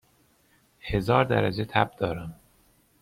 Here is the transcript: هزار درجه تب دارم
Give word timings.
هزار 0.79 1.23
درجه 1.25 1.65
تب 1.65 1.91
دارم 1.97 2.35